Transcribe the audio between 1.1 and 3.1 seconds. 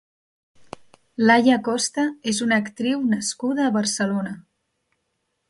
Laia Costa és una actriu